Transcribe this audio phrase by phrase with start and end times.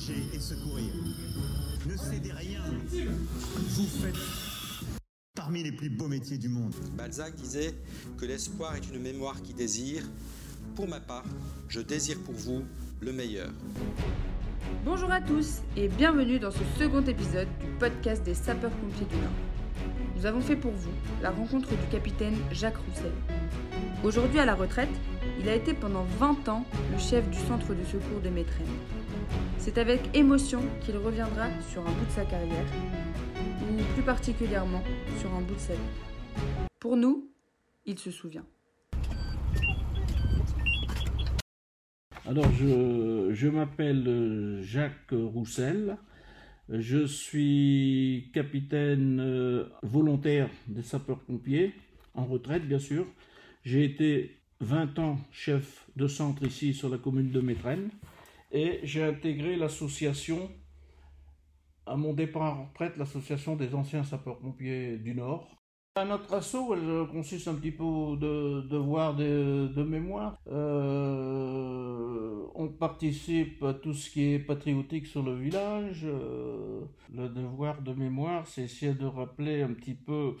[0.00, 0.92] protéger et secourir.
[1.86, 2.60] Ne cédez rien.
[2.90, 4.14] Vous faites
[5.34, 6.74] parmi les plus beaux métiers du monde.
[6.96, 7.74] Balzac disait
[8.18, 10.02] que l'espoir est une mémoire qui désire.
[10.74, 11.24] Pour ma part,
[11.68, 12.62] je désire pour vous
[13.00, 13.50] le meilleur.
[14.84, 19.30] Bonjour à tous et bienvenue dans ce second épisode du podcast des sapeurs-pompiers du Nord.
[20.16, 20.92] Nous avons fait pour vous
[21.22, 23.12] la rencontre du capitaine Jacques Roussel.
[24.04, 24.90] Aujourd'hui à la retraite,
[25.40, 28.66] il a été pendant 20 ans le chef du centre de secours des Métraines.
[29.62, 32.64] C'est avec émotion qu'il reviendra sur un bout de sa carrière,
[33.60, 34.82] ou plus particulièrement
[35.18, 36.64] sur un bout de sa vie.
[36.78, 37.30] Pour nous,
[37.84, 38.46] il se souvient.
[42.26, 45.98] Alors, je, m'appelle Jacques Roussel.
[46.70, 51.74] Je suis capitaine euh, volontaire des sapeurs-pompiers,
[52.14, 53.06] en retraite bien sûr.
[53.64, 57.90] J'ai été 20 ans chef de centre ici sur la commune de Métraine
[58.52, 60.50] et j'ai intégré l'association,
[61.86, 65.56] à mon départ en retraite, l'association des anciens sapeurs-pompiers du Nord.
[65.96, 70.38] Notre assaut elle consiste un petit peu de de, de mémoire.
[70.46, 76.02] Euh, on participe à tout ce qui est patriotique sur le village.
[76.04, 80.36] Euh, le devoir de mémoire, c'est essayer de rappeler un petit peu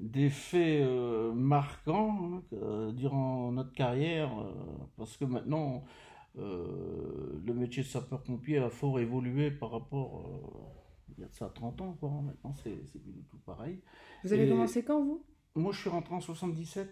[0.00, 4.52] des faits euh, marquants hein, durant notre carrière, euh,
[4.96, 5.80] parce que maintenant, euh,
[6.36, 10.72] le métier de sapeur-pompier a fort évolué par rapport
[11.16, 12.10] il y a de ça 30 ans, quoi.
[12.22, 13.80] Maintenant, c'est c'est plus du tout pareil.
[14.22, 15.24] Vous avez Et- commencé quand vous?
[15.54, 16.90] Moi, je suis rentré en 77.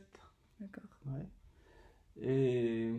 [0.60, 0.84] D'accord.
[1.06, 1.26] Ouais.
[2.16, 2.94] Et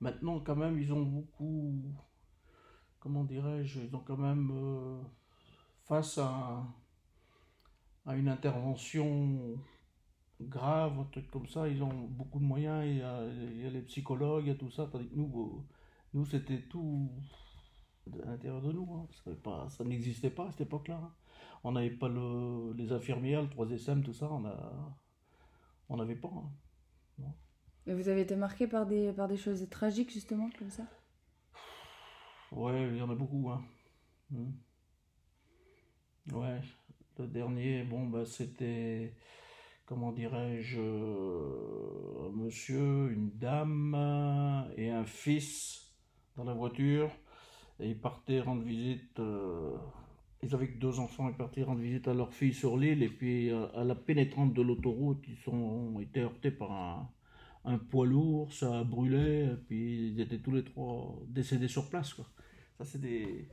[0.00, 1.80] maintenant, quand même, ils ont beaucoup.
[2.98, 4.50] Comment dirais-je Ils ont quand même.
[4.52, 5.00] euh,
[5.84, 6.64] face à,
[8.04, 9.56] à une intervention
[10.40, 12.84] grave, un truc comme ça, ils ont beaucoup de moyens.
[12.86, 14.86] Il y a, il y a les psychologues, il y a tout ça.
[14.90, 15.64] Tandis que nous,
[16.14, 17.10] nous c'était tout
[18.22, 18.88] à l'intérieur de nous.
[18.94, 19.06] hein.
[19.12, 20.96] Ça, avait pas, ça n'existait pas à cette époque-là.
[21.02, 21.12] hein.
[21.64, 24.28] On n'avait pas le, les infirmières, le 3SM, tout ça.
[24.30, 24.96] On a,
[25.88, 26.28] on n'avait pas.
[26.32, 26.50] hein.
[27.86, 30.84] Et vous avez été marqué par des, par des choses tragiques justement comme ça?
[32.50, 33.62] Ouais, il y en a beaucoup, hein.
[34.30, 34.52] Hmm.
[36.32, 36.60] Ouais,
[37.18, 39.14] le dernier, bon, bah, c'était,
[39.86, 45.94] comment dirais-je, euh, un monsieur, une dame euh, et un fils
[46.36, 47.10] dans la voiture.
[47.78, 49.76] Et ils partaient rendre visite, euh,
[50.42, 53.02] ils avaient que deux enfants, ils partaient rendre visite à leur fille sur l'île.
[53.02, 56.72] Et puis, à, à la pénétrante de l'autoroute, ils ont été heurtés par
[57.64, 61.88] un, poids lourd, ça a brûlé, et puis ils étaient tous les trois décédés sur
[61.90, 62.14] place.
[62.78, 63.48] Ça, c'est des,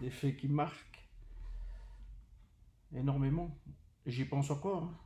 [0.00, 1.08] des faits qui marquent
[2.94, 3.56] énormément.
[4.06, 4.84] J'y pense encore.
[4.84, 5.05] hein.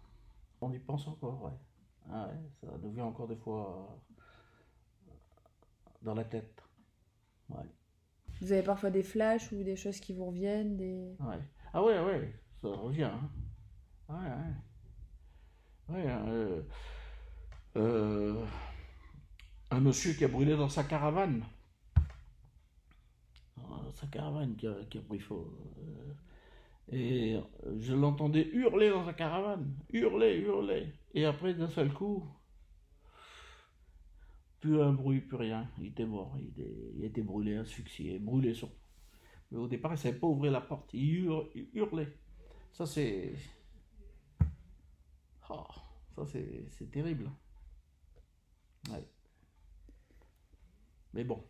[0.60, 1.52] On y pense encore, ouais.
[2.12, 3.88] Ah ouais, ça nous vient encore des fois
[5.08, 5.12] euh,
[6.02, 6.62] dans la tête.
[7.48, 7.64] Ouais.
[8.40, 11.16] Vous avez parfois des flashs ou des choses qui vous reviennent des...
[11.20, 11.38] Ouais.
[11.72, 13.04] Ah ouais, ouais, ça revient.
[13.04, 13.30] hein.
[14.08, 16.04] Ouais, ouais.
[16.04, 16.62] Ouais, euh,
[17.76, 18.44] euh,
[19.70, 21.44] un monsieur qui a brûlé dans sa caravane.
[23.56, 25.34] Dans sa caravane qui a, qui a pris feu.
[25.34, 26.14] euh,
[26.92, 27.38] et
[27.78, 29.74] je l'entendais hurler dans sa caravane.
[29.92, 30.92] Hurler, hurler.
[31.14, 32.24] Et après, d'un seul coup,
[34.60, 35.68] plus un bruit, plus rien.
[35.78, 36.36] Il était mort.
[36.38, 38.74] Il était, il était brûlé, asphyxié, brûlé surtout.
[39.50, 40.90] Mais au départ, il ne savait pas ouvrir la porte.
[40.94, 42.08] Il, hur- il hurlait.
[42.72, 43.34] Ça, c'est.
[45.50, 45.66] Oh,
[46.14, 47.30] ça, c'est c'est terrible.
[48.90, 49.04] Ouais.
[51.12, 51.44] Mais bon.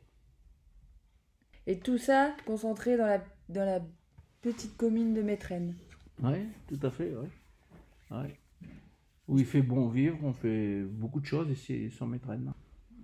[1.66, 3.80] Et tout ça concentré dans la, dans la
[4.42, 5.74] petite commune de Métraine.
[6.22, 7.28] Ouais, tout à fait, ouais.
[8.10, 8.36] Ouais.
[9.28, 12.52] Où il fait bon vivre, on fait beaucoup de choses ici sur Métraine.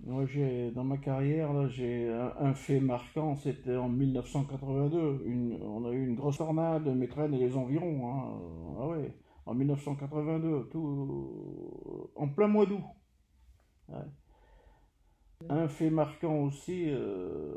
[0.05, 5.23] Moi, j'ai, dans ma carrière, là, j'ai un, un fait marquant, c'était en 1982.
[5.25, 8.07] Une, on a eu une grosse tornade, Métraine et les environs.
[8.07, 8.39] hein.
[8.79, 9.13] Ah ouais,
[9.45, 12.83] en 1982, tout, en plein mois d'août.
[13.89, 13.95] Ouais.
[15.49, 17.55] Un fait marquant aussi, euh,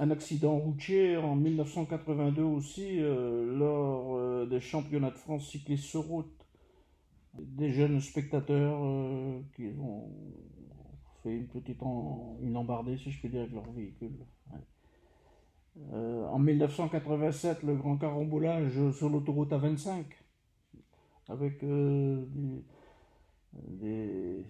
[0.00, 6.02] un accident routier en 1982 aussi, euh, lors euh, des championnats de France cyclistes sur
[6.02, 6.32] route.
[7.34, 10.10] Des jeunes spectateurs euh, qui ont
[11.22, 14.18] fait une petite en- une embardée, si je puis dire, avec leur véhicule.
[15.92, 20.04] En 1987, le grand carambolage sur l'autoroute A25,
[21.28, 21.64] avec
[23.54, 24.44] des,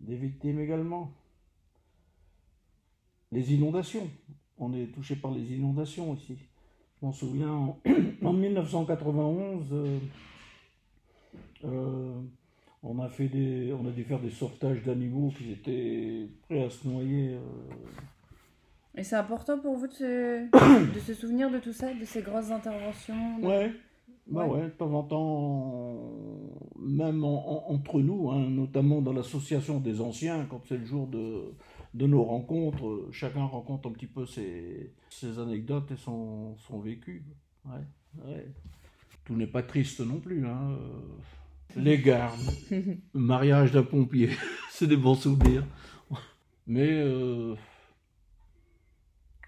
[0.00, 1.10] des victimes également.
[3.32, 4.08] Les inondations.
[4.58, 6.36] On est touché par les inondations ici.
[7.00, 7.78] Je m'en souviens, en,
[8.24, 9.98] en 1991, euh,
[11.64, 12.12] euh,
[12.82, 16.70] on, a fait des, on a dû faire des sauvetages d'animaux qui étaient prêts à
[16.70, 17.40] se noyer euh,
[18.96, 22.22] Et c'est important pour vous de se, de se souvenir de tout ça, de ces
[22.22, 23.72] grosses interventions de- Ouais.
[24.26, 24.52] Bah Ouais.
[24.60, 26.00] ouais, de temps en temps,
[26.80, 31.06] même en- en- entre nous, hein, notamment dans l'association des anciens, quand c'est le jour
[31.08, 31.52] de,
[31.94, 36.80] de nos rencontres, euh, chacun rencontre un petit peu ses, ses anecdotes et son, son
[36.80, 37.24] vécu.
[37.64, 38.46] Ouais, ouais.
[39.24, 40.46] Tout n'est pas triste non plus.
[40.46, 40.76] Hein.
[40.80, 41.00] euh,
[41.76, 44.30] Les gardes, le mariage d'un pompier,
[44.70, 45.64] c'est des bons souvenirs.
[46.66, 47.54] Mais euh,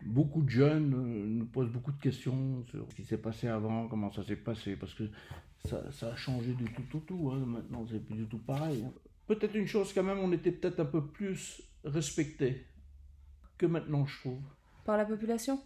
[0.05, 0.91] beaucoup de jeunes
[1.39, 4.77] nous posent beaucoup de questions sur ce qui s'est passé avant, comment ça s'est passé,
[4.77, 5.05] parce que
[5.65, 7.31] ça, ça a changé du tout au tout.
[7.33, 7.45] hein.
[7.47, 8.85] Maintenant, c'est plus du tout pareil.
[8.87, 8.93] hein.
[9.27, 12.67] Peut-être une chose quand même, on était peut-être un peu plus respecté
[13.59, 14.43] que maintenant, je trouve,
[14.85, 15.61] Par la population?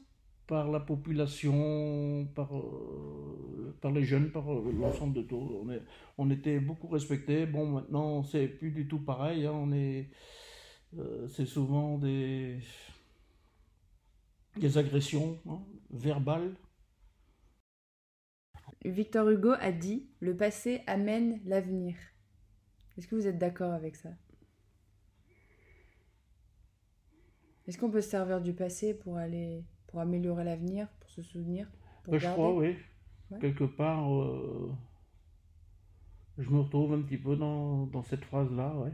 [0.46, 5.36] Par la population, par, euh, par les jeunes, par euh, l'ensemble de tout.
[5.62, 5.80] On, est,
[6.18, 7.46] on était beaucoup respecté.
[7.46, 9.46] Bon, maintenant, c'est plus du tout pareil.
[9.46, 9.52] hein.
[9.54, 10.10] On est,
[10.98, 12.58] euh, c'est souvent des,
[14.56, 16.54] des agressions hein, verbales.
[18.84, 21.96] Victor Hugo a dit Le passé amène l'avenir.
[22.96, 24.10] Est-ce que vous êtes d'accord avec ça?
[27.70, 31.68] Est-ce qu'on peut se servir du passé pour aller pour améliorer l'avenir, pour se souvenir,
[32.02, 32.74] pour Euh, je crois, oui.
[33.30, 33.38] Ouais.
[33.38, 34.72] Quelque part, euh,
[36.36, 38.90] je me retrouve un petit peu dans, dans cette phrase-là, ouais.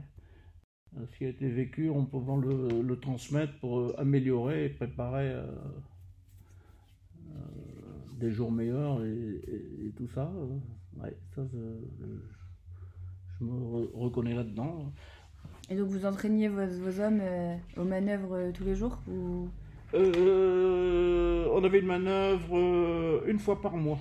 [0.99, 5.31] Euh, Ce qui a été vécu, on peut le, le transmettre pour améliorer et préparer
[5.31, 5.46] euh,
[7.31, 7.38] euh,
[8.20, 10.31] des jours meilleurs et, et- et tout ça.
[10.99, 11.58] ouais, ça, je,
[13.38, 14.93] je me re- reconnais là-dedans.
[15.68, 19.48] Et donc vous entraîniez vos, vos hommes euh, aux manœuvres euh, tous les jours ou...
[19.94, 23.98] Euh, on avait une manœuvre une fois par mois.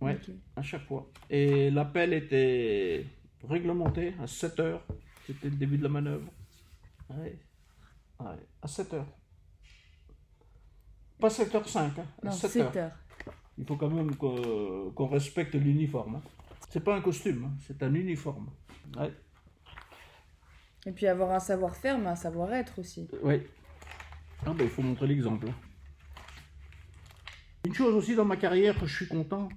[0.00, 0.18] Ouais.
[0.54, 1.10] À chaque fois.
[1.30, 3.04] Et l'appel était
[3.48, 4.86] réglementé à 7 heures.
[5.26, 6.28] C'était le début de la manœuvre.
[7.10, 7.38] Ouais.
[8.20, 8.26] Ouais,
[8.62, 9.06] à 7 heures.
[11.18, 11.92] Pas 7h05, hein,
[12.22, 12.76] Non, 7 7 heures.
[12.76, 12.92] heures.
[13.58, 16.16] Il faut quand même qu'on qu'on respecte l'uniforme.
[16.16, 16.22] hein.
[16.68, 18.50] C'est pas un costume, hein, c'est un uniforme.
[18.96, 19.10] Ouais.
[20.86, 23.08] Et puis avoir un savoir-faire, mais un savoir-être aussi.
[23.22, 23.44] Ouais.
[24.46, 25.48] Ah ben, il faut montrer l'exemple.
[27.66, 29.48] Une chose aussi dans ma carrière que je suis content,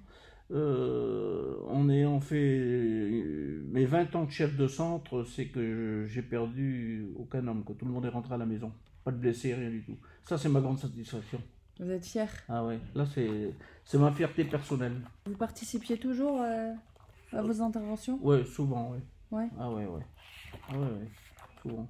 [0.50, 6.22] euh, en ayant fait euh, mes 20 ans de chef de centre, c'est que j'ai
[6.22, 8.72] perdu aucun homme, que tout le monde est rentré à la maison.
[9.04, 9.96] Pas de blessés, rien du tout.
[10.24, 11.40] Ça, c'est ma grande satisfaction.
[11.78, 13.54] Vous êtes fiers Ah ouais, là, c'est
[13.84, 15.00] c'est ma fierté personnelle.
[15.24, 16.72] Vous participiez toujours euh,
[17.32, 18.18] à vos interventions?
[18.20, 19.00] Ouais, souvent, ouais.
[19.30, 19.48] Ouais.
[19.58, 20.02] Ah ouais, ouais.
[20.68, 21.08] Ah ouais, ouais.
[21.62, 21.88] Souvent.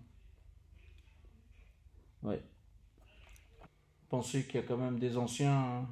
[2.22, 2.42] Ouais.
[4.08, 5.88] Pensez qu'il y a quand même des anciens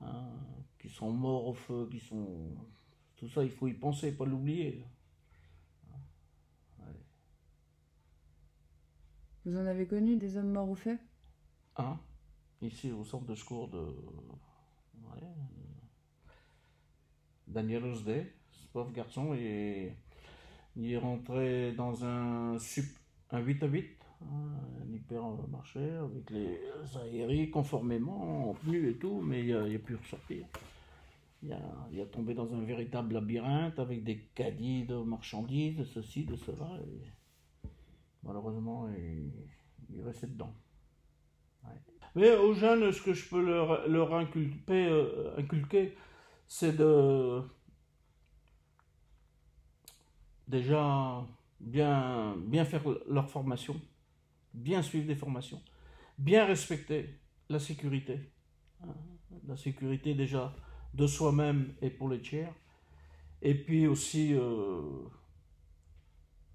[0.00, 0.30] hein,
[0.78, 2.54] qui sont morts au feu, qui sont.
[3.16, 4.84] Tout ça, il faut y penser, pas l'oublier.
[9.44, 10.96] Vous en avez connu des hommes morts au feu?
[11.76, 11.98] Hein?
[12.60, 13.78] Ici, au centre de secours de.
[13.78, 15.26] Ouais.
[17.48, 19.92] Daniel Osday, ce pauvre garçon, il,
[20.76, 22.56] il est rentré dans un,
[23.30, 23.86] un 8 à 8,
[24.22, 24.26] hein,
[24.82, 26.58] un hypermarché, avec les
[26.96, 30.46] aéries conformément, en tenue et tout, mais il a, a pu ressortir.
[31.42, 31.60] Il a,
[31.92, 36.36] il a tombé dans un véritable labyrinthe avec des caddies de marchandises, de ceci, de
[36.36, 36.78] cela.
[38.22, 39.32] Malheureusement, il,
[39.90, 40.54] il est resté dedans.
[42.14, 45.96] Mais aux jeunes, ce que je peux leur, leur inculper, euh, inculquer,
[46.46, 47.42] c'est de
[50.52, 51.26] déjà
[51.58, 53.80] bien, bien faire leur formation,
[54.52, 55.60] bien suivre des formations,
[56.18, 57.18] bien respecter
[57.48, 58.20] la sécurité.
[58.84, 58.94] hein.
[59.48, 60.54] La sécurité déjà
[60.94, 62.52] de soi-même et pour les tiers.
[63.40, 64.82] Et puis aussi euh,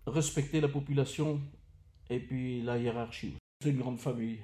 [0.05, 1.41] respecter la population
[2.09, 3.35] et puis la hiérarchie.
[3.61, 4.39] C'est une grande famille.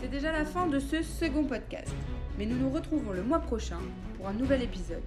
[0.00, 1.94] C'est déjà la fin de ce second podcast,
[2.36, 3.80] mais nous nous retrouvons le mois prochain
[4.16, 5.02] pour un nouvel épisode.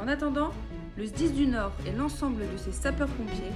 [0.00, 0.50] En attendant,
[0.96, 3.52] le SDIS du Nord et l'ensemble de ses sapeurs-pompiers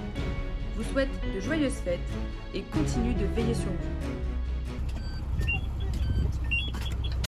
[0.75, 1.99] vous souhaitent de joyeuses fêtes
[2.53, 4.40] et continuent de veiller sur vous.